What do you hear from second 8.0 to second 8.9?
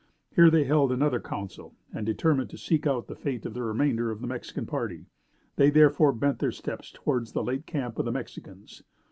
the Mexicans.